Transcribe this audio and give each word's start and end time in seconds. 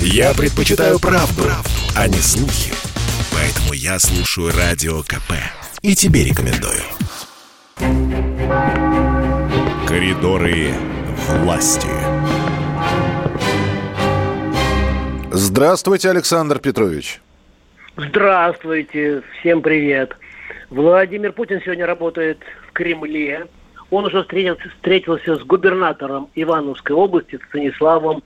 Я 0.00 0.34
предпочитаю 0.34 0.98
правду, 0.98 1.42
правду, 1.42 1.70
а 1.94 2.08
не 2.08 2.18
слухи. 2.18 2.72
Поэтому 3.32 3.72
я 3.74 3.98
слушаю 3.98 4.50
Радио 4.56 5.02
КП. 5.02 5.34
И 5.82 5.94
тебе 5.94 6.24
рекомендую. 6.24 6.82
Коридоры 9.86 10.72
власти. 11.42 11.88
Здравствуйте, 15.30 16.10
Александр 16.10 16.58
Петрович. 16.58 17.20
Здравствуйте, 17.96 19.22
всем 19.38 19.62
привет. 19.62 20.16
Владимир 20.70 21.32
Путин 21.32 21.60
сегодня 21.64 21.86
работает 21.86 22.38
в 22.68 22.72
Кремле. 22.72 23.46
Он 23.90 24.06
уже 24.06 24.22
встретился, 24.22 24.68
встретился 24.70 25.36
с 25.36 25.42
губернатором 25.44 26.28
Ивановской 26.34 26.96
области 26.96 27.38
Станиславом 27.48 28.22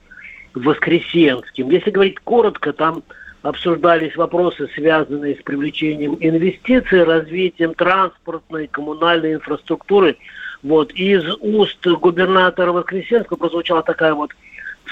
Воскресенским. 0.53 1.69
Если 1.69 1.91
говорить 1.91 2.19
коротко, 2.19 2.73
там 2.73 3.03
обсуждались 3.41 4.15
вопросы, 4.15 4.69
связанные 4.75 5.35
с 5.35 5.41
привлечением 5.41 6.17
инвестиций, 6.19 7.03
развитием 7.03 7.73
транспортной, 7.73 8.67
коммунальной 8.67 9.33
инфраструктуры. 9.35 10.17
Вот. 10.61 10.91
Из 10.91 11.23
уст 11.39 11.85
губернатора 11.85 12.71
Воскресенского 12.71 13.37
прозвучала 13.37 13.81
такая 13.81 14.13
вот 14.13 14.31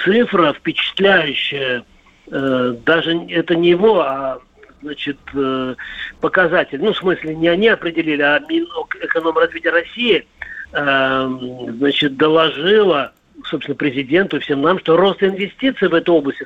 цифра 0.03 0.53
впечатляющая. 0.53 1.84
Э, 2.31 2.76
даже 2.86 3.16
это 3.30 3.55
не 3.55 3.70
его, 3.70 4.02
а 4.02 4.41
значит, 4.81 5.17
э, 5.36 5.76
показатель. 6.22 6.81
Ну, 6.81 6.94
в 6.94 6.98
смысле, 6.98 7.36
не 7.36 7.48
они 7.48 7.67
определили, 7.67 8.22
а 8.22 8.39
Минэкономразвития 8.39 9.72
России 9.72 10.26
э, 10.73 11.30
значит, 11.78 12.17
доложила 12.17 13.14
собственно, 13.46 13.76
президенту 13.76 14.38
и 14.38 14.40
всем 14.40 14.62
нам, 14.62 14.80
что 14.80 14.98
рост 14.98 15.24
инвестиций 15.24 15.88
в 15.88 15.94
этой 15.94 16.10
области 16.10 16.46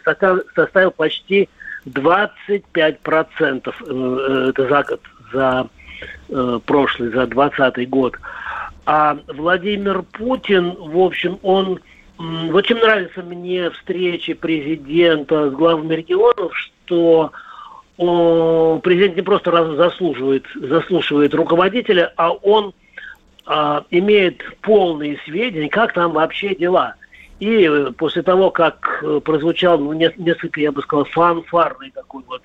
составил 0.55 0.91
почти 0.91 1.49
25% 1.85 3.73
э, 3.87 4.49
это 4.49 4.67
за 4.67 4.83
год, 4.83 5.01
за 5.31 5.67
э, 6.29 6.59
прошлый, 6.65 7.09
за 7.09 7.27
2020 7.27 7.89
год. 7.89 8.15
А 8.85 9.17
Владимир 9.27 10.03
Путин, 10.03 10.75
в 10.77 10.97
общем, 10.97 11.39
он... 11.41 11.79
Вот 12.17 12.65
чем 12.67 12.77
нравится 12.77 13.23
мне 13.23 13.71
встречи 13.71 14.33
президента 14.33 15.49
с 15.49 15.53
главами 15.53 15.95
регионов, 15.95 16.55
что 16.55 17.31
президент 17.97 19.15
не 19.15 19.21
просто 19.23 19.75
заслуживает, 19.75 20.45
заслушивает 20.55 21.33
руководителя, 21.33 22.13
а 22.15 22.31
он 22.31 22.73
а, 23.45 23.85
имеет 23.89 24.41
полные 24.61 25.19
сведения, 25.25 25.69
как 25.69 25.93
там 25.93 26.13
вообще 26.13 26.55
дела. 26.55 26.95
И 27.39 27.67
э, 27.67 27.91
после 27.91 28.21
того, 28.21 28.51
как 28.51 29.03
э, 29.03 29.19
прозвучал 29.19 29.77
ну, 29.77 29.91
несколько, 29.91 30.61
я 30.61 30.71
бы 30.71 30.81
сказал, 30.81 31.03
фанфарный 31.05 31.91
такой 31.91 32.23
вот 32.25 32.41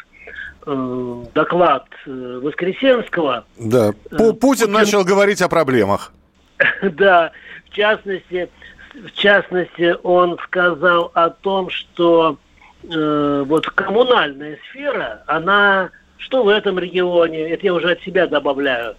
э, 0.66 1.24
доклад 1.34 1.86
э, 2.04 2.40
Воскресенского. 2.42 3.44
Да, 3.58 3.92
Путин, 4.10 4.36
Путин 4.36 4.72
начал 4.72 5.04
говорить 5.04 5.40
о 5.42 5.48
проблемах. 5.48 6.12
Да, 6.82 7.30
в 7.66 7.70
частности, 7.70 8.48
в 8.94 9.12
частности, 9.12 9.94
он 10.02 10.36
сказал 10.44 11.12
о 11.14 11.30
том, 11.30 11.70
что 11.70 12.36
э, 12.82 13.44
вот 13.46 13.66
коммунальная 13.70 14.58
сфера, 14.68 15.22
она, 15.28 15.90
что 16.16 16.42
в 16.42 16.48
этом 16.48 16.80
регионе, 16.80 17.50
это 17.50 17.66
я 17.66 17.74
уже 17.74 17.92
от 17.92 18.00
себя 18.02 18.26
добавляю, 18.26 18.96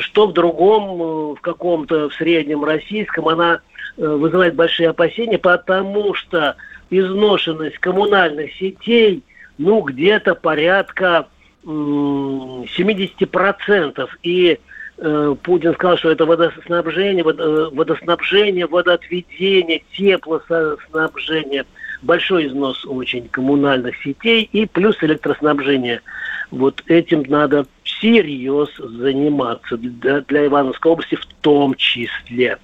что 0.00 0.26
в 0.26 0.32
другом, 0.32 0.84
э, 0.84 1.34
в 1.34 1.40
каком-то, 1.40 2.08
в 2.08 2.14
среднем 2.14 2.64
российском, 2.64 3.28
она 3.28 3.60
э, 3.96 4.06
вызывает 4.06 4.54
большие 4.54 4.88
опасения, 4.90 5.38
потому 5.38 6.14
что 6.14 6.56
изношенность 6.90 7.78
коммунальных 7.78 8.52
сетей, 8.54 9.22
ну, 9.58 9.82
где-то 9.82 10.34
порядка 10.34 11.28
70%. 11.64 14.08
И 14.22 14.58
э, 14.98 15.34
Путин 15.42 15.74
сказал, 15.74 15.98
что 15.98 16.10
это 16.10 16.26
водоснабжение, 16.26 17.24
водоснабжение, 17.24 18.66
водоотведение, 18.66 19.82
теплоснабжение, 19.96 21.64
большой 22.02 22.48
износ 22.48 22.84
очень 22.84 23.28
коммунальных 23.28 23.96
сетей 24.02 24.48
и 24.52 24.66
плюс 24.66 24.96
электроснабжение. 25.02 26.02
Вот 26.50 26.82
этим 26.86 27.24
надо 27.28 27.64
всерьез 27.98 28.68
заниматься 28.76 29.76
для, 29.76 30.20
для 30.22 30.46
Ивановской 30.46 30.92
области 30.92 31.16
в 31.16 31.26
том 31.40 31.74
числе. 31.74 32.58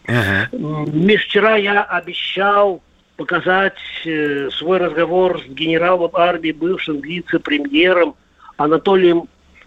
Меж 0.53 1.25
вчера 1.25 1.57
я 1.57 1.83
обещал 1.83 2.83
показать 3.17 3.77
э, 4.07 4.49
свой 4.51 4.79
разговор 4.79 5.43
с 5.43 5.51
генералом 5.51 6.11
армии, 6.15 6.53
бывшим 6.53 7.01
вице-премьером 7.01 8.15
Анатолием 8.57 9.25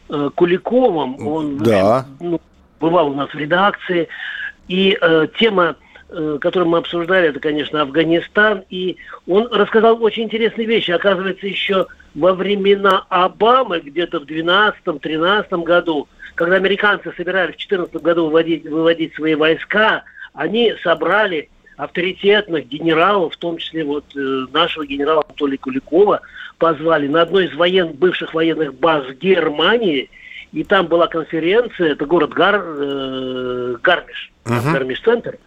э, 0.10 0.30
Куликовым. 0.34 1.28
Он 1.28 1.58
да. 1.58 2.08
ну, 2.20 2.42
бывал 2.80 3.12
у 3.12 3.14
нас 3.14 3.30
в 3.30 3.36
редакции. 3.36 4.08
И 4.68 4.98
э, 5.00 5.28
тема 5.38 5.76
Э, 6.16 6.38
который 6.40 6.68
мы 6.68 6.78
обсуждали, 6.78 7.30
это, 7.30 7.40
конечно, 7.40 7.82
Афганистан. 7.82 8.64
И 8.70 8.98
он 9.26 9.48
рассказал 9.52 10.02
очень 10.04 10.24
интересные 10.24 10.68
вещи. 10.68 10.92
Оказывается, 10.92 11.48
еще 11.48 11.88
во 12.16 12.34
времена 12.34 13.06
Обамы, 13.10 13.80
где-то 13.80 14.20
в 14.20 14.24
2012-2013 14.24 15.64
году, 15.64 16.08
когда 16.36 16.56
американцы 16.56 17.12
собирались 17.16 17.56
в 17.56 17.68
2014 17.68 17.96
году 18.02 18.26
выводить, 18.26 18.66
выводить 18.66 19.14
свои 19.16 19.36
войска, 19.36 20.04
они 20.34 20.74
собрали 20.84 21.50
авторитетных 21.78 22.68
генералов, 22.68 23.34
в 23.34 23.38
том 23.38 23.58
числе 23.58 23.84
вот 23.84 24.06
э, 24.16 24.46
нашего 24.52 24.86
генерала 24.86 25.24
Анатолия 25.28 25.58
Куликова, 25.58 26.22
позвали 26.60 27.08
на 27.08 27.24
одной 27.24 27.46
из 27.46 27.56
воен, 27.56 27.94
бывших 27.94 28.34
военных 28.34 28.76
баз 28.76 29.06
Германии– 29.20 30.10
и 30.54 30.64
там 30.64 30.86
была 30.86 31.08
конференция, 31.08 31.94
это 31.94 32.06
город 32.06 32.32
Гар, 32.34 32.64
э, 32.64 33.76
Гармиш, 33.82 34.32
uh-huh. 34.46 34.72
Гармиш-центр. 34.72 35.40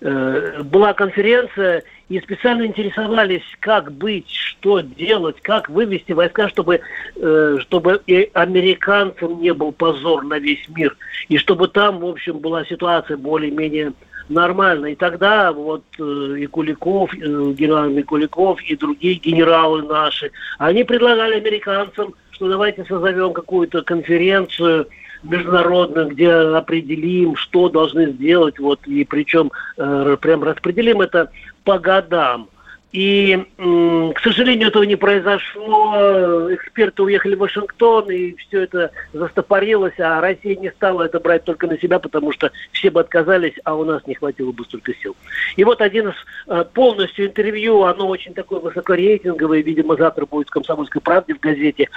Э, 0.00 0.62
была 0.62 0.94
конференция, 0.94 1.82
и 2.08 2.18
специально 2.20 2.64
интересовались, 2.64 3.44
как 3.60 3.92
быть, 3.92 4.30
что 4.64 4.80
делать, 4.80 5.36
как 5.42 5.68
вывести 5.68 6.12
войска, 6.12 6.48
чтобы, 6.48 6.80
э, 7.16 7.56
чтобы 7.60 8.00
и 8.06 8.30
американцам 8.32 9.42
не 9.42 9.52
был 9.52 9.72
позор 9.72 10.24
на 10.24 10.38
весь 10.38 10.66
мир, 10.70 10.96
и 11.28 11.36
чтобы 11.36 11.68
там, 11.68 11.98
в 11.98 12.06
общем, 12.06 12.38
была 12.38 12.64
ситуация 12.64 13.18
более-менее 13.18 13.92
нормально. 14.30 14.86
И 14.86 14.94
тогда 14.94 15.52
вот 15.52 15.84
э, 15.98 16.36
и 16.38 16.46
Куликов, 16.46 17.12
э, 17.12 17.18
генерал 17.18 17.90
Микуликов, 17.90 18.62
и 18.62 18.74
другие 18.74 19.16
генералы 19.16 19.82
наши, 19.82 20.30
они 20.58 20.82
предлагали 20.82 21.34
американцам 21.34 22.14
что 22.30 22.48
давайте 22.48 22.84
созовем 22.86 23.32
какую-то 23.32 23.82
конференцию 23.82 24.88
международную, 25.22 26.08
где 26.08 26.32
определим, 26.32 27.36
что 27.36 27.68
должны 27.68 28.10
сделать, 28.10 28.58
вот, 28.58 28.80
и 28.86 29.04
причем 29.04 29.52
э, 29.76 30.16
прям 30.20 30.42
распределим 30.42 31.00
это 31.00 31.30
по 31.62 31.78
годам. 31.78 32.48
И, 32.94 33.36
к 33.56 34.20
сожалению, 34.20 34.68
этого 34.68 34.84
не 34.84 34.94
произошло. 34.94 36.48
Эксперты 36.54 37.02
уехали 37.02 37.34
в 37.34 37.40
Вашингтон, 37.40 38.08
и 38.08 38.36
все 38.36 38.62
это 38.62 38.92
застопорилось, 39.12 39.98
а 39.98 40.20
Россия 40.20 40.54
не 40.54 40.70
стала 40.70 41.02
это 41.02 41.18
брать 41.18 41.42
только 41.42 41.66
на 41.66 41.76
себя, 41.76 41.98
потому 41.98 42.30
что 42.30 42.52
все 42.70 42.92
бы 42.92 43.00
отказались, 43.00 43.54
а 43.64 43.74
у 43.74 43.84
нас 43.84 44.06
не 44.06 44.14
хватило 44.14 44.52
бы 44.52 44.62
столько 44.64 44.94
сил. 45.02 45.16
И 45.56 45.64
вот 45.64 45.80
один 45.80 46.10
из 46.10 46.14
э, 46.46 46.64
полностью 46.72 47.26
интервью, 47.26 47.82
оно 47.82 48.06
очень 48.06 48.32
такое 48.32 48.60
высокорейтинговое, 48.60 49.64
видимо, 49.64 49.96
завтра 49.96 50.24
будет 50.24 50.46
в 50.46 50.52
«Комсомольской 50.52 51.02
правде» 51.02 51.34
в 51.34 51.40
газете, 51.40 51.88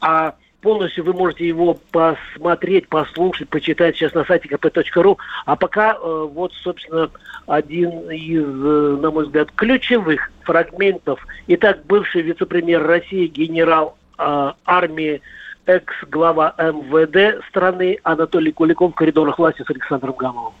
а 0.00 0.36
полностью 0.64 1.04
вы 1.04 1.12
можете 1.12 1.46
его 1.46 1.78
посмотреть, 1.92 2.88
послушать, 2.88 3.50
почитать 3.50 3.96
сейчас 3.96 4.14
на 4.14 4.24
сайте 4.24 4.48
kp.ru. 4.48 5.18
А 5.44 5.56
пока 5.56 5.92
э, 5.92 6.28
вот, 6.32 6.54
собственно, 6.54 7.10
один 7.46 8.10
из, 8.10 8.42
э, 8.42 8.98
на 9.02 9.10
мой 9.10 9.26
взгляд, 9.26 9.50
ключевых 9.54 10.32
фрагментов. 10.42 11.24
Итак, 11.48 11.84
бывший 11.86 12.22
вице-премьер 12.22 12.82
России, 12.82 13.26
генерал 13.26 13.98
э, 14.18 14.52
армии, 14.64 15.20
экс-глава 15.66 16.54
МВД 16.56 17.44
страны 17.48 17.98
Анатолий 18.02 18.52
Куликов 18.52 18.92
в 18.92 18.94
коридорах 18.94 19.38
власти 19.38 19.62
с 19.66 19.70
Александром 19.70 20.14
Гамовым 20.16 20.54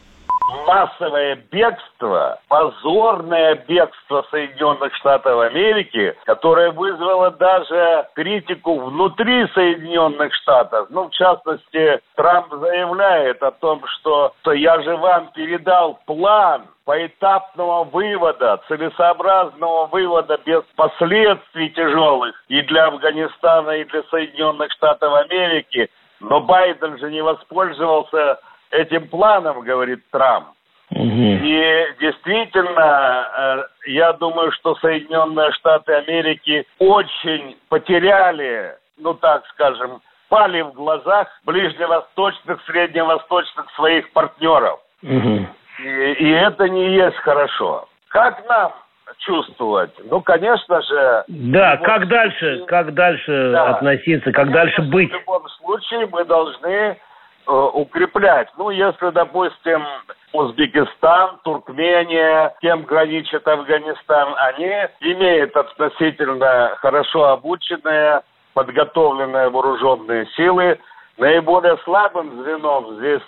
массовое 0.66 1.36
бегство, 1.50 2.38
позорное 2.48 3.54
бегство 3.66 4.24
Соединенных 4.30 4.94
Штатов 4.96 5.40
Америки, 5.40 6.16
которое 6.24 6.70
вызвало 6.70 7.30
даже 7.32 8.06
критику 8.14 8.80
внутри 8.80 9.46
Соединенных 9.54 10.34
Штатов. 10.34 10.88
Ну, 10.90 11.08
в 11.08 11.10
частности, 11.10 12.00
Трамп 12.16 12.52
заявляет 12.52 13.42
о 13.42 13.50
том, 13.52 13.82
что, 13.86 14.32
я 14.52 14.80
же 14.82 14.96
вам 14.96 15.30
передал 15.34 15.98
план 16.06 16.66
поэтапного 16.84 17.84
вывода, 17.84 18.60
целесообразного 18.68 19.86
вывода 19.86 20.38
без 20.44 20.62
последствий 20.76 21.70
тяжелых 21.70 22.34
и 22.48 22.60
для 22.62 22.86
Афганистана, 22.86 23.70
и 23.70 23.84
для 23.84 24.02
Соединенных 24.04 24.70
Штатов 24.72 25.12
Америки. 25.14 25.88
Но 26.20 26.40
Байден 26.40 26.98
же 26.98 27.10
не 27.10 27.22
воспользовался 27.22 28.38
этим 28.74 29.08
планом, 29.08 29.60
говорит 29.60 30.00
Трамп. 30.10 30.48
И 30.90 31.86
действительно, 32.00 33.66
э, 33.86 33.90
я 33.90 34.12
думаю, 34.12 34.52
что 34.52 34.76
Соединенные 34.76 35.50
Штаты 35.52 35.94
Америки 35.94 36.66
очень 36.78 37.56
потеряли, 37.68 38.76
ну 38.98 39.14
так 39.14 39.44
скажем, 39.48 40.02
пали 40.28 40.60
в 40.60 40.72
глазах 40.72 41.28
ближневосточных, 41.44 42.62
средневосточных 42.66 43.70
своих 43.74 44.12
партнеров. 44.12 44.80
Угу. 45.02 45.46
И, 45.80 46.12
и 46.12 46.30
это 46.30 46.68
не 46.68 46.94
есть 46.94 47.16
хорошо. 47.16 47.88
Как 48.08 48.46
нам 48.48 48.72
чувствовать? 49.18 49.90
Ну, 50.10 50.20
конечно 50.20 50.80
же... 50.82 51.24
Да, 51.28 51.76
как 51.78 52.00
случае, 52.00 52.08
дальше, 52.08 52.64
как 52.66 52.94
дальше 52.94 53.50
да, 53.52 53.70
относиться, 53.70 54.32
как 54.32 54.52
дальше 54.52 54.82
быть? 54.82 55.10
В 55.10 55.14
любом 55.14 55.48
случае 55.48 56.06
мы 56.12 56.24
должны 56.24 56.98
укреплять. 57.46 58.48
Ну, 58.56 58.70
если, 58.70 59.10
допустим, 59.10 59.84
Узбекистан, 60.32 61.38
Туркмения, 61.44 62.54
кем 62.60 62.82
граничит 62.82 63.46
Афганистан, 63.46 64.34
они 64.36 64.72
имеют 65.00 65.56
относительно 65.56 66.76
хорошо 66.80 67.26
обученные, 67.26 68.22
подготовленные 68.54 69.48
вооруженные 69.48 70.26
силы. 70.36 70.78
Наиболее 71.18 71.76
слабым 71.84 72.42
звеном 72.42 72.96
здесь, 72.96 73.22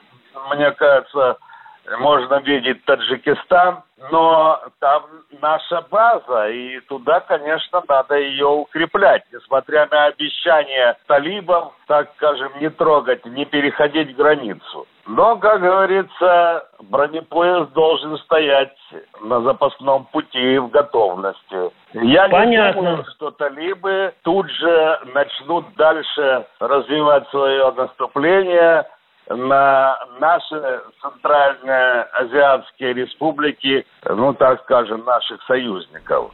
мне 0.50 0.72
кажется, 0.72 1.36
можно 1.98 2.40
видеть 2.40 2.84
Таджикистан, 2.84 3.82
но 4.10 4.60
там 4.80 5.04
наша 5.40 5.82
база, 5.90 6.48
и 6.48 6.80
туда, 6.80 7.20
конечно, 7.20 7.82
надо 7.88 8.16
ее 8.16 8.46
укреплять, 8.46 9.22
несмотря 9.32 9.86
на 9.90 10.06
обещания 10.06 10.96
талибам, 11.06 11.72
так 11.86 12.10
скажем, 12.16 12.52
не 12.60 12.68
трогать, 12.70 13.24
не 13.24 13.44
переходить 13.44 14.14
границу. 14.16 14.86
Но, 15.06 15.36
как 15.36 15.60
говорится, 15.60 16.68
бронепоезд 16.80 17.72
должен 17.72 18.18
стоять 18.18 18.76
на 19.20 19.40
запасном 19.42 20.04
пути 20.06 20.58
в 20.58 20.68
готовности. 20.68 21.70
Я 21.92 22.28
Понятно. 22.28 22.46
не 22.46 22.72
думаю, 22.72 23.04
что 23.14 23.30
талибы 23.30 24.12
тут 24.24 24.50
же 24.50 25.00
начнут 25.14 25.64
дальше 25.76 26.46
развивать 26.58 27.28
свое 27.28 27.70
наступление, 27.70 28.84
на 29.28 29.98
наши 30.20 30.80
центральные 31.00 32.02
азиатские 32.12 32.94
республики, 32.94 33.84
ну, 34.04 34.32
так 34.34 34.62
скажем, 34.62 35.04
наших 35.04 35.42
союзников. 35.42 36.32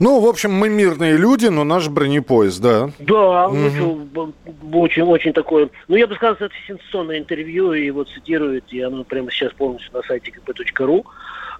Ну, 0.00 0.20
в 0.20 0.26
общем, 0.26 0.52
мы 0.52 0.68
мирные 0.68 1.16
люди, 1.16 1.46
но 1.46 1.64
наш 1.64 1.88
бронепоезд, 1.88 2.60
да. 2.60 2.90
Да, 2.98 3.48
угу. 3.48 4.32
очень, 4.72 5.02
очень 5.02 5.32
такое. 5.32 5.68
Ну, 5.88 5.96
я 5.96 6.06
бы 6.06 6.14
сказал, 6.14 6.34
это 6.34 6.50
сенсационное 6.66 7.18
интервью, 7.18 7.72
и 7.72 7.86
его 7.86 8.04
цитируют, 8.04 8.64
и 8.72 8.80
оно 8.80 9.04
прямо 9.04 9.30
сейчас 9.30 9.52
полностью 9.52 9.92
на 9.92 10.02
сайте 10.02 10.32
kp.ru. 10.32 11.04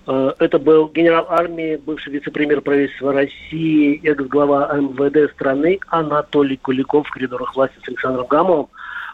Э, 0.07 0.33
это 0.39 0.59
был 0.59 0.89
генерал 0.89 1.27
армии, 1.29 1.77
бывший 1.77 2.13
вице-премьер 2.13 2.61
правительства 2.61 3.13
России, 3.13 4.01
экс-глава 4.05 4.73
МВД 4.75 5.33
страны 5.33 5.79
Анатолий 5.89 6.57
Куликов 6.57 7.07
в 7.07 7.11
коридорах 7.11 7.55
власти 7.55 7.77
с 7.85 7.89
Александром 7.89 8.27
Гамовым. 8.27 8.69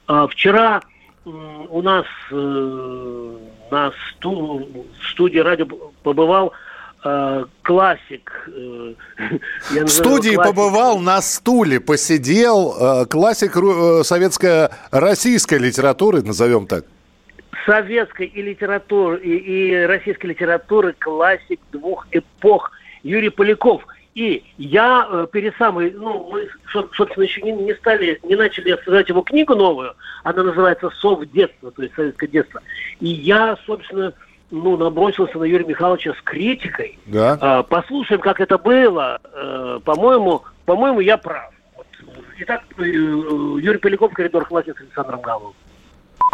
А 0.07 0.27
вчера 0.27 0.81
у 1.25 1.83
нас 1.83 2.07
э, 2.31 3.37
на 3.71 3.93
сту, 4.11 4.67
в 5.01 5.09
студии 5.11 5.39
радио 5.39 5.67
побывал 6.03 6.53
э, 7.05 7.45
классик. 7.63 8.49
Э, 8.49 8.95
в 9.71 9.89
студии 9.89 10.35
классик. 10.35 10.55
побывал, 10.55 10.99
на 10.99 11.21
стуле 11.21 11.81
посидел, 11.81 12.75
э, 13.03 13.07
классик 13.07 13.57
э, 13.57 14.03
советско-российской 14.03 15.59
литературы, 15.59 16.23
назовем 16.23 16.67
так. 16.67 16.85
Советской 17.67 18.27
и 18.27 18.41
литературы, 18.41 19.21
и, 19.21 19.37
и 19.37 19.85
российской 19.85 20.27
литературы 20.29 20.95
классик 20.99 21.61
двух 21.73 22.07
эпох 22.11 22.71
Юрий 23.03 23.31
Поляков– 23.31 23.83
и 24.15 24.43
я 24.59 25.07
э, 25.09 25.27
перед 25.31 25.57
самой, 25.57 25.93
ну, 25.93 26.31
мы, 26.31 26.49
собственно, 26.93 27.23
еще 27.23 27.43
не, 27.43 27.53
не 27.53 27.75
стали, 27.75 28.19
не 28.25 28.35
начали 28.35 28.71
обсуждать 28.71 29.09
его 29.09 29.23
книгу 29.23 29.55
новую, 29.55 29.95
она 30.25 30.43
называется 30.43 30.91
«Сов 31.01 31.25
детства», 31.31 31.71
то 31.71 31.83
есть 31.83 31.95
советское 31.95 32.27
детство. 32.27 32.61
И 32.99 33.07
я, 33.07 33.57
собственно, 33.67 34.13
ну, 34.51 34.77
набросился 34.77 35.39
на 35.39 35.45
Юрия 35.45 35.65
Михайловича 35.65 36.15
с 36.15 36.23
критикой. 36.23 36.99
Да. 37.07 37.39
А, 37.41 37.63
послушаем, 37.63 38.21
как 38.21 38.41
это 38.41 38.59
было. 38.59 39.21
А, 39.23 39.79
по-моему, 39.81 40.43
по-моему, 40.67 41.01
я 41.01 41.17
прав. 41.17 41.53
Вот. 41.77 41.87
Итак, 42.39 42.65
э, 42.79 42.83
Юрий 42.83 43.79
Поляков, 43.79 44.13
коридор 44.13 44.47
власти 44.51 44.75
с 44.77 44.81
Александром 44.81 45.21
Галовым. 45.21 45.55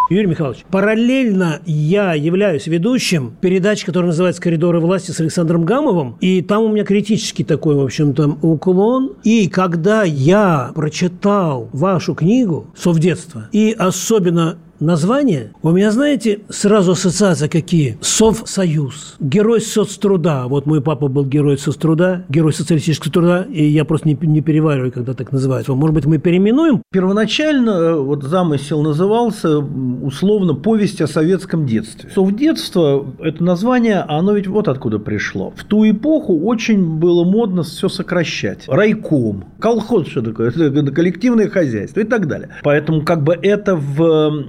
Юрий 0.09 0.29
Михайлович, 0.29 0.65
параллельно 0.71 1.61
я 1.67 2.15
являюсь 2.15 2.69
ведущим 2.69 3.37
передачи, 3.41 3.85
которая 3.85 4.11
называется 4.11 4.41
«Коридоры 4.41 4.79
власти» 4.79 5.11
с 5.11 5.19
Александром 5.19 5.65
Гамовым, 5.65 6.17
и 6.21 6.43
там 6.43 6.63
у 6.63 6.69
меня 6.69 6.85
критический 6.85 7.43
такой, 7.43 7.75
в 7.75 7.81
общем-то, 7.81 8.39
уклон. 8.43 9.15
И 9.25 9.49
когда 9.49 10.05
я 10.05 10.71
прочитал 10.77 11.69
вашу 11.73 12.15
книгу 12.15 12.69
«Совдетство», 12.77 13.49
и 13.51 13.75
особенно 13.77 14.59
название, 14.81 15.53
у 15.63 15.71
меня, 15.71 15.91
знаете, 15.91 16.41
сразу 16.49 16.93
ассоциация 16.93 17.49
какие? 17.49 17.99
Совсоюз, 18.01 19.17
герой 19.21 19.61
соцтруда. 19.61 20.45
Вот 20.47 20.67
мой 20.67 20.81
папа 20.81 21.09
был 21.09 21.25
герой 21.25 21.59
соцтруда, 21.59 22.25
герой 22.29 22.53
социалистического 22.53 23.13
труда, 23.13 23.47
и 23.49 23.65
я 23.65 23.85
просто 23.85 24.09
не, 24.09 24.19
не 24.23 24.41
перевариваю, 24.41 24.93
когда 24.93 25.15
так 25.15 25.33
называется. 25.33 25.73
Может 25.75 25.95
быть, 25.95 26.07
мы 26.07 26.19
переименуем? 26.19 26.83
Первоначально 26.93 27.71
э, 27.71 27.95
вот 27.95 28.23
замысел 28.23 28.83
назывался 28.83 29.59
условно 29.59 30.55
«Повесть 30.55 31.01
о 31.01 31.07
советском 31.07 31.67
детстве». 31.67 32.11
Совдетство– 32.15 33.07
это 33.21 33.43
название, 33.43 34.01
оно 34.01 34.33
ведь 34.33 34.47
вот 34.47 34.69
откуда 34.69 34.99
пришло. 34.99 35.53
В 35.57 35.65
ту 35.65 35.89
эпоху 35.89 36.39
очень 36.41 36.99
было 36.99 37.25
модно 37.25 37.63
все 37.63 37.89
сокращать. 37.89 38.65
Райком, 38.67 39.45
колхоз, 39.59 40.09
что 40.09 40.23
такое, 40.23 40.51
коллективное 40.93 41.49
хозяйство 41.49 42.01
и 42.01 42.05
так 42.05 42.27
далее. 42.29 42.51
Поэтому 42.63 43.03
как 43.03 43.23
бы 43.23 43.39
это 43.41 43.77
в 43.77 44.47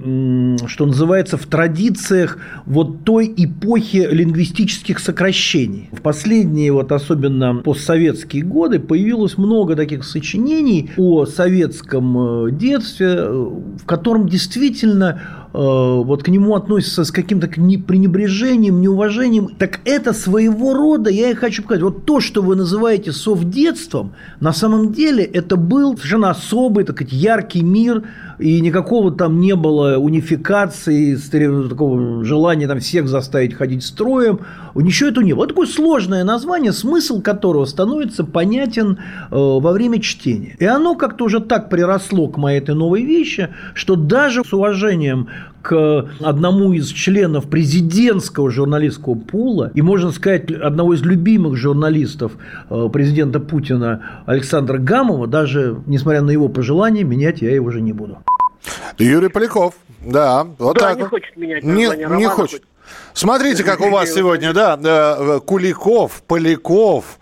что 0.66 0.86
называется, 0.86 1.36
в 1.36 1.46
традициях 1.46 2.38
вот 2.66 3.04
той 3.04 3.32
эпохи 3.36 4.08
лингвистических 4.10 4.98
сокращений. 4.98 5.88
В 5.92 6.00
последние, 6.00 6.72
вот 6.72 6.92
особенно 6.92 7.56
постсоветские 7.56 8.42
годы, 8.42 8.78
появилось 8.78 9.38
много 9.38 9.76
таких 9.76 10.04
сочинений 10.04 10.90
о 10.96 11.26
советском 11.26 12.46
э, 12.46 12.50
детстве, 12.52 13.06
э, 13.08 13.30
в 13.30 13.84
котором 13.86 14.28
действительно 14.28 15.20
вот 15.52 16.22
к 16.22 16.28
нему 16.28 16.54
относятся 16.54 17.04
с 17.04 17.10
каким-то 17.10 17.48
пренебрежением, 17.48 18.80
неуважением, 18.80 19.48
так 19.58 19.80
это 19.84 20.12
своего 20.12 20.74
рода, 20.74 21.10
я 21.10 21.30
и 21.30 21.34
хочу 21.34 21.62
сказать, 21.62 21.82
вот 21.82 22.04
то, 22.04 22.20
что 22.20 22.42
вы 22.42 22.56
называете 22.56 23.12
совдетством, 23.12 24.12
на 24.40 24.52
самом 24.52 24.92
деле 24.92 25.24
это 25.24 25.56
был 25.56 25.96
совершенно 25.96 26.30
особый, 26.30 26.84
так 26.84 26.96
сказать, 26.96 27.12
яркий 27.12 27.62
мир, 27.62 28.02
и 28.38 28.60
никакого 28.60 29.10
там 29.10 29.40
не 29.40 29.54
было 29.54 29.96
унификации, 29.96 31.16
такого 31.68 32.24
желания 32.24 32.68
там 32.68 32.80
всех 32.80 33.08
заставить 33.08 33.54
ходить 33.54 33.84
строем, 33.84 34.40
ничего 34.74 35.10
этого 35.10 35.24
не 35.24 35.32
было. 35.32 35.44
Это 35.44 35.54
такое 35.54 35.66
сложное 35.66 36.24
название, 36.24 36.72
смысл 36.72 37.20
которого 37.20 37.64
становится 37.64 38.24
понятен 38.24 38.92
э, 38.92 38.96
во 39.30 39.72
время 39.72 40.00
чтения. 40.00 40.56
И 40.58 40.64
оно 40.64 40.94
как-то 40.94 41.24
уже 41.24 41.40
так 41.40 41.68
приросло 41.68 42.28
к 42.28 42.36
моей 42.36 42.58
этой 42.58 42.74
новой 42.74 43.02
вещи, 43.02 43.48
что 43.74 43.96
даже 43.96 44.44
с 44.44 44.52
уважением 44.52 45.28
к 45.62 46.08
одному 46.20 46.72
из 46.72 46.88
членов 46.88 47.48
президентского 47.48 48.50
журналистского 48.50 49.14
пула 49.14 49.70
и, 49.74 49.82
можно 49.82 50.12
сказать, 50.12 50.50
одного 50.50 50.94
из 50.94 51.02
любимых 51.02 51.56
журналистов 51.56 52.32
э, 52.70 52.88
президента 52.92 53.40
Путина 53.40 54.22
Александра 54.26 54.78
Гамова, 54.78 55.26
даже 55.26 55.80
несмотря 55.86 56.22
на 56.22 56.30
его 56.30 56.48
пожелания, 56.48 57.04
менять 57.04 57.42
я 57.42 57.54
его 57.54 57.66
уже 57.66 57.80
не 57.80 57.92
буду. 57.92 58.18
Юрий 58.98 59.28
Поляков, 59.28 59.74
да, 60.00 60.46
вот 60.58 60.76
да, 60.76 60.80
так. 60.80 60.98
не 60.98 61.04
хочет 61.04 61.36
менять 61.36 61.62
не, 61.64 62.16
не 62.16 62.28
хочет. 62.28 62.62
Смотрите, 63.12 63.64
как 63.64 63.80
у 63.80 63.90
вас 63.90 64.12
сегодня, 64.12 64.52
да, 64.52 64.78
э, 64.82 65.40
Куликов, 65.44 66.22
Поляков, 66.26 67.18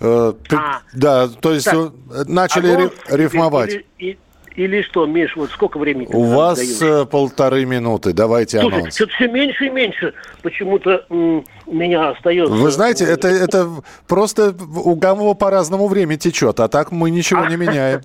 э, 0.00 0.32
а, 0.52 0.80
да, 0.94 1.28
то 1.28 1.52
есть 1.52 1.64
так, 1.64 1.92
начали 2.26 2.90
а 3.08 3.16
рифмовать. 3.16 3.84
Или, 3.98 4.18
или 4.58 4.82
что, 4.82 5.06
Миш, 5.06 5.36
вот 5.36 5.50
сколько 5.50 5.78
времени 5.78 6.08
У 6.12 6.24
вас 6.24 6.58
даешь? 6.58 6.82
Э, 6.82 7.06
полторы 7.06 7.64
минуты, 7.64 8.12
давайте 8.12 8.60
Слушай, 8.60 8.78
анонс. 8.78 8.94
Что-то 8.96 9.12
все 9.12 9.28
меньше 9.28 9.66
и 9.66 9.70
меньше 9.70 10.14
почему-то 10.42 11.06
м- 11.10 11.44
меня 11.66 12.10
остается. 12.10 12.52
Вы 12.52 12.70
знаете, 12.72 13.04
это, 13.04 13.28
это 13.28 13.68
просто 14.08 14.54
у 14.84 14.96
Гамова 14.96 15.34
по-разному 15.34 15.86
время 15.86 16.16
течет, 16.16 16.58
а 16.58 16.66
так 16.68 16.90
мы 16.90 17.10
ничего 17.10 17.46
не 17.46 17.56
меняем. 17.64 18.00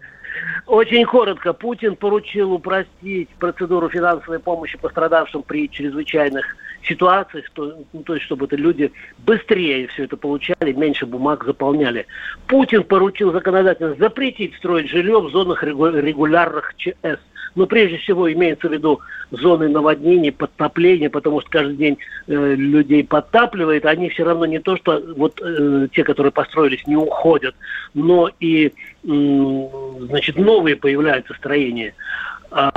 Очень 0.66 1.06
коротко. 1.06 1.54
Путин 1.54 1.96
поручил 1.96 2.54
упростить 2.54 3.30
процедуру 3.40 3.90
финансовой 3.90 4.40
помощи 4.40 4.78
пострадавшим 4.78 5.44
при 5.44 5.70
чрезвычайных 5.70 6.46
ситуациях, 6.88 7.46
то, 7.54 7.78
ну, 7.94 8.04
то 8.04 8.14
есть 8.14 8.26
чтобы 8.26 8.46
это 8.46 8.56
люди 8.56 8.92
быстрее 9.20 9.88
все 9.88 10.04
это 10.04 10.18
получали, 10.18 10.74
меньше 10.74 11.06
бумаг 11.06 11.46
заполняли. 11.46 12.06
Путин 12.48 12.84
поручил 12.84 13.32
законодательно 13.32 13.96
запретить 13.96 14.56
строить 14.56 14.90
жилье 14.90 15.20
в 15.20 15.30
зонах 15.30 15.64
регулярных 15.64 16.74
ЧС. 16.78 17.20
Но 17.56 17.66
прежде 17.66 17.98
всего 17.98 18.32
имеется 18.32 18.68
в 18.68 18.74
виду 18.74 19.00
зоны 19.32 19.70
наводнений, 19.70 20.32
подтопления, 20.32 21.10
потому 21.10 21.42
что 21.42 21.50
каждый 21.50 21.76
день 21.76 21.98
э, 22.28 22.56
людей 22.56 23.04
подтапливает, 23.04 23.86
они 23.86 24.10
все 24.10 24.24
равно 24.24 24.46
не 24.46 24.60
то, 24.60 24.78
что 24.78 25.02
вот 25.16 25.42
э, 25.42 25.88
те, 25.94 26.04
которые 26.04 26.32
построились, 26.32 26.86
не 26.88 26.96
уходят, 26.96 27.56
но 27.94 28.30
и 28.40 28.68
э, 28.68 28.72
значит 29.04 30.38
новые 30.38 30.76
появляются 30.76 31.34
строения. 31.36 31.94
А 32.52 32.72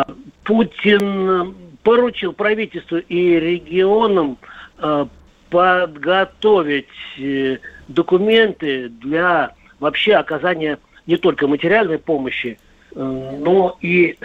Путин 0.45 1.55
поручил 1.83 2.33
правительству 2.33 2.99
и 2.99 3.39
регионам 3.39 4.39
э, 4.79 5.07
подготовить 5.51 6.87
э, 7.19 7.59
документы 7.89 8.89
для 8.89 9.53
вообще 9.79 10.15
оказания 10.15 10.79
не 11.07 11.17
только 11.17 11.47
материальной 11.47 11.99
помощи, 11.99 12.59
э, 12.95 13.01
но 13.01 13.77
и, 13.81 14.17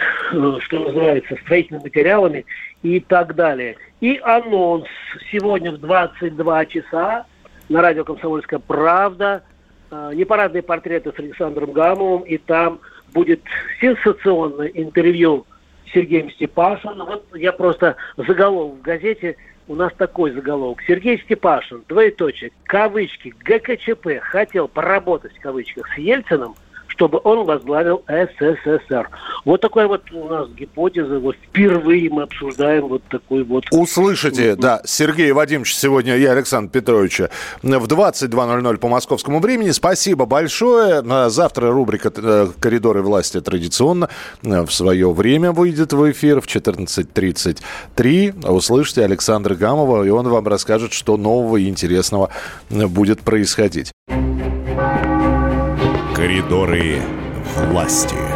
что 0.60 0.78
называется, 0.78 1.36
строительными 1.44 1.84
материалами 1.84 2.46
и 2.82 3.00
так 3.00 3.34
далее. 3.34 3.76
И 4.00 4.18
анонс 4.22 4.86
сегодня 5.30 5.72
в 5.72 5.78
22 5.78 6.66
часа 6.66 7.26
на 7.68 7.82
радио 7.82 8.04
«Комсомольская 8.04 8.58
правда» 8.58 9.42
непарадные 9.90 10.62
портреты 10.62 11.12
с 11.14 11.18
Александром 11.18 11.72
Гамовым, 11.72 12.22
и 12.22 12.38
там 12.38 12.80
будет 13.12 13.42
сенсационное 13.78 14.68
интервью 14.68 15.46
Сергеем 15.92 16.30
Степашиным. 16.30 17.06
Вот 17.06 17.26
я 17.34 17.52
просто 17.52 17.96
заголовок 18.16 18.78
в 18.78 18.82
газете, 18.82 19.36
у 19.68 19.74
нас 19.74 19.92
такой 19.98 20.32
заголовок. 20.32 20.80
Сергей 20.86 21.20
Степашин, 21.20 21.84
двоеточие, 21.88 22.52
кавычки, 22.64 23.34
ГКЧП, 23.44 24.18
хотел 24.22 24.66
поработать 24.66 25.36
в 25.36 25.40
кавычках 25.40 25.86
с 25.94 25.98
Ельциным– 25.98 26.54
чтобы 26.94 27.20
он 27.24 27.44
возглавил 27.44 28.02
СССР. 28.06 29.08
Вот 29.44 29.60
такая 29.60 29.88
вот 29.88 30.02
у 30.12 30.28
нас 30.28 30.48
гипотеза. 30.50 31.18
Вот 31.18 31.36
впервые 31.48 32.10
мы 32.10 32.22
обсуждаем 32.22 32.88
вот 32.88 33.02
такой 33.08 33.44
вот... 33.44 33.64
Услышите, 33.70 34.56
да, 34.56 34.80
Сергей 34.84 35.32
Вадимович 35.32 35.74
сегодня 35.74 36.16
и 36.16 36.24
Александр 36.24 36.70
Петровича 36.70 37.30
в 37.62 37.86
22.00 37.86 38.76
по 38.78 38.88
московскому 38.88 39.40
времени. 39.40 39.70
Спасибо 39.70 40.26
большое. 40.26 41.02
Завтра 41.30 41.70
рубрика 41.70 42.12
э, 42.14 42.48
«Коридоры 42.60 43.02
власти» 43.02 43.40
традиционно 43.40 44.08
в 44.42 44.70
свое 44.70 45.12
время 45.12 45.52
выйдет 45.52 45.92
в 45.92 46.10
эфир 46.10 46.40
в 46.40 46.46
14.33. 46.46 48.48
Услышите 48.48 49.04
Александра 49.04 49.54
Гамова, 49.54 50.04
и 50.04 50.10
он 50.10 50.28
вам 50.28 50.46
расскажет, 50.46 50.92
что 50.92 51.16
нового 51.16 51.56
и 51.56 51.68
интересного 51.68 52.30
будет 52.70 53.20
происходить. 53.20 53.92
Коридоры 56.22 57.02
власти. 57.56 58.31